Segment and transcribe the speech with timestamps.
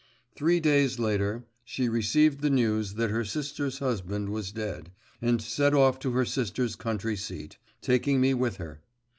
[0.35, 4.89] Three days later, she received the news that her sister's husband was dead,
[5.21, 8.81] and set off to her sister's country seat, taking me with her.